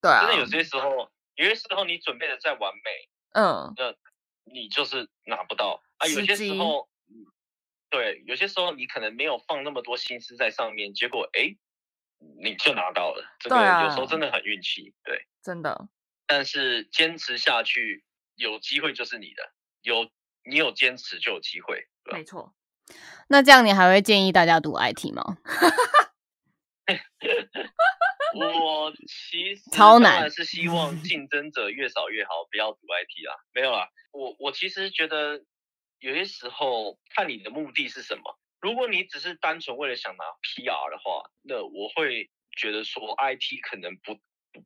[0.01, 3.93] 对啊真，的有些时候，有些时候你准备的再完美，嗯，那
[4.51, 6.07] 你就是拿不到啊。
[6.07, 7.25] 有些时候，嗯
[7.89, 11.57] 对，有些时候你可能没有放那么多心思在上面，结果诶，
[12.43, 13.23] 你就拿到了。
[13.39, 15.25] 这个有时候真的很运气，对。
[15.41, 15.87] 真的，
[16.27, 18.03] 但是坚持下去，
[18.35, 19.51] 有机会就是你的，
[19.81, 20.09] 有
[20.45, 22.53] 你有坚持就有机会，对吧没错。
[23.27, 25.37] 那这样你还会建议大家读 IT 吗？
[28.35, 33.35] 我其 实超难当然是希望 竞争者越少越好，不要读 IT 啊。
[33.53, 35.43] 没有啦，我我其实觉得
[35.99, 38.39] 有些时候看你的目的是什么。
[38.63, 44.17] 如果你只是单纯为了想拿 PR 的话，那我会觉得说 IT 可能不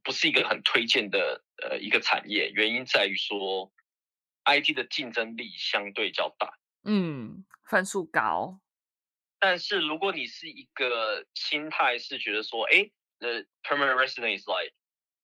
[0.03, 3.73] 不是一个很推荐的呃一个产业，原因在于说
[4.45, 6.53] IT 的竞争力相对较大。
[6.83, 8.61] 嗯，分数高，
[9.39, 14.73] 但是如果你是一个心态是觉得说，哎，呃，permanent resident is like，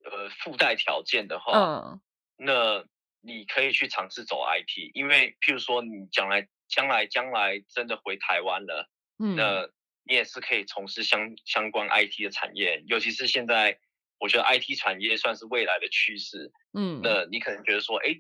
[0.04, 2.02] 呃，附带条件的话，嗯。
[2.38, 2.84] 那
[3.26, 9.70] 你可以去尝试走 IT，因为譬如说你将来将来将来真的回台湾了，嗯，那
[10.04, 13.80] 你也是可以从事相相关 IT 的产业，尤其是现在，
[14.20, 16.52] 我觉得 IT 产业算是未来的趋势。
[16.74, 18.20] 嗯，那你可能觉得说，哎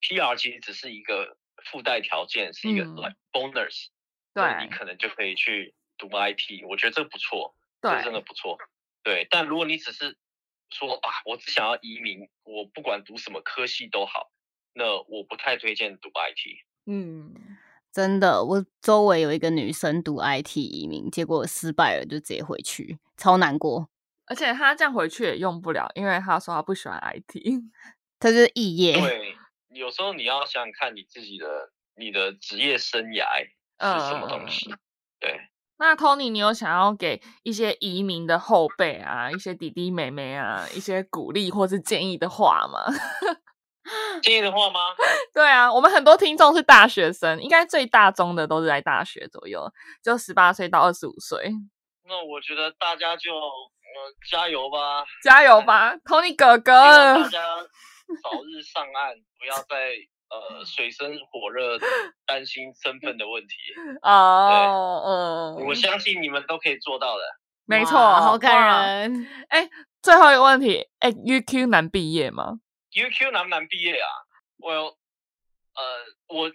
[0.00, 1.36] ，PR 其实只是一个
[1.70, 2.84] 附带条件，是一个
[3.32, 3.86] bonus，
[4.34, 8.58] 对你可能就可以去读 IT，我觉得这不错，这，真的不错。
[9.04, 10.18] 对，但如果你只是
[10.70, 14.30] 说啊，我只想要移民，我不管读什么科系都好，
[14.74, 16.64] 那我不太推荐读 IT。
[16.86, 17.34] 嗯，
[17.92, 23.88] 真的，我周围有一个女生读 IT 移民，结果失败了，就直接回去，超难过。
[24.26, 27.62] 而且她这样回去也用不了，因为她说她不喜欢 IT。
[28.20, 29.36] 她就是肄业，对，
[29.70, 33.24] 有时候你要想想看你自己的你的职业生涯
[33.80, 34.74] 是什么东西。
[35.20, 35.40] 对，
[35.78, 42.80] 那 Tony，你有想要给一些移民的后辈啊，一些弟弟妹妹啊，一些鼓励或是建议的话吗？
[44.22, 44.80] 建议的话吗？
[45.32, 49.72] 对啊，我们很多听众是大学生，应该最大宗的都是在大学左右，
[50.02, 51.52] 就十八岁到二十五岁，
[52.04, 57.28] 那我觉得大家就呃加油吧，加油吧，Tony 哥哥大哥！
[57.30, 57.40] 家
[58.22, 59.94] 早日上岸，不要再
[60.30, 61.78] 呃水深火热
[62.26, 63.54] 担心身份的问题。
[64.02, 67.22] 哦，嗯，我相信你们都可以做到的。
[67.66, 68.66] 没错，好感
[69.10, 69.26] 人。
[69.48, 69.68] 哎。
[70.00, 72.60] 最后一个问题，哎，UQ 难毕业吗
[72.92, 74.06] ？UQ 难不难毕业啊？
[74.58, 75.82] 我有呃，
[76.28, 76.52] 我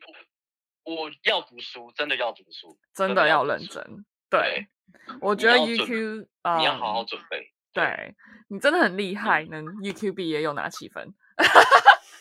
[0.85, 3.43] 我要读书，真的要读书，真的要。
[3.43, 3.83] 认真。
[4.29, 7.51] 对对，我觉得 UQ 啊，你要好好准备。
[7.73, 8.15] 对
[8.47, 11.13] 你真的很厉害，能 UQ 毕业又拿七分。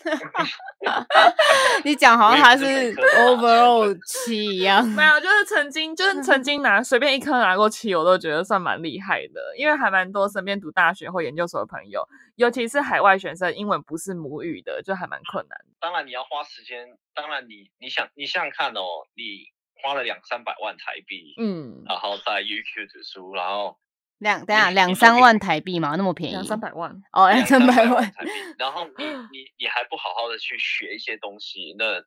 [1.85, 4.85] 你讲好像他是 overall 七一样。
[4.85, 9.55] 没有，就是曾经，就是曾经拿随便一科拿过七，我都觉得算蛮厉害的。
[9.57, 15.67] 因为还蛮多身边读大学或研究所的朋友，尤其是海外学生，英文不是母语的，就还蛮困难的。
[15.79, 19.47] 当然你要花时间，当然你你想你想想看哦，你
[19.83, 23.79] 花了两三百万台币，嗯，然后在 UQ 读书，然后
[24.23, 26.33] 两等下两三万台币嘛，那么便宜？
[26.35, 27.03] 两三百万。
[27.13, 28.03] 哦，两三百万。
[28.03, 32.01] 台币，然后你 你你还不好好的去学一些东西，那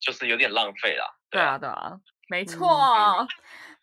[0.00, 1.06] 就是有点浪费啦。
[1.30, 3.28] 对啊，啊，对啊，没嗯错。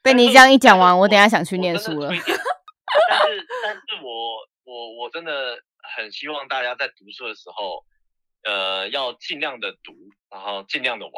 [0.04, 2.10] 被你这样一讲完，我等下想去念书了
[3.10, 5.58] 但是但是我我我真的
[5.96, 7.86] 很希望大家在读书的时候，
[8.44, 9.94] 呃，要尽量的读，
[10.30, 11.14] 然后尽量的玩。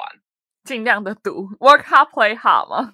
[0.66, 2.94] 尽量的读，work hard play hard 嘛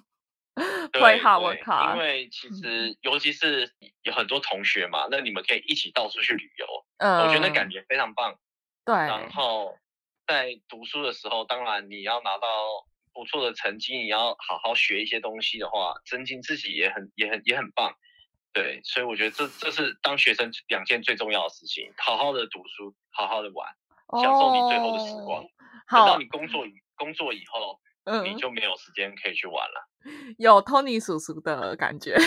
[0.92, 1.94] 对，play hard 对 work hard。
[1.94, 6.66] 因为其实尤其是有很多同学嘛，那你们可以一起到处去旅游，
[6.98, 8.38] 嗯，我觉得那感觉非常棒。
[8.84, 9.76] 对，然后
[10.26, 12.48] 在读书的时候，当然你要拿到
[13.12, 17.94] 不错的成绩，你要好好学一些东西的话，增进自己也很也很也很棒。
[18.52, 23.68] 对，所以我觉得这这是当学生两件最重要的事情：好好的读书，好好的玩，
[24.22, 25.44] 享受你最后的时光。
[25.44, 25.48] 哦
[25.92, 27.80] 等到，你工作工作以后，
[28.24, 29.88] 你嗯，就没有时间可以去玩了。
[30.38, 32.16] 有 Tony 叔叔的感觉。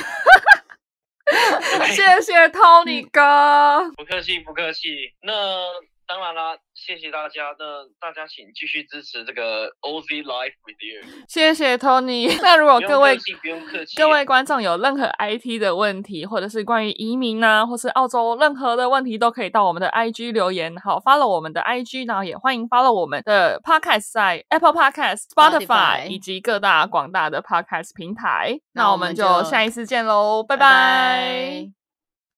[1.96, 3.92] 谢谢 Tony 哥。
[3.96, 4.90] 不客气，不客气。
[5.22, 5.32] 那
[6.14, 7.46] 当然啦，谢谢大家。
[7.58, 11.24] 那大家请继续支持这个 OZ Life with You。
[11.28, 12.30] 谢谢 Tony。
[12.40, 13.96] 那如果各位不用客气。
[13.96, 20.78] 各位观众有任何 IT 的问题，或者是关于移民啊，或是澳洲任何的问题，都可以到我们的 IG 留言。
[20.78, 28.60] 好，follow 我们的 IG，然后也欢迎 follow 我们的 Podcast 在 Apple Podcast、Spotify 以及各大广大的 Podcast 平台。
[28.74, 31.83] 那那我们就我们就下一次见喽，拜拜拜拜